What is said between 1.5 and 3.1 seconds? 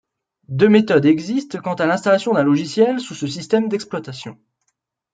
quant à l'installation d'un logiciel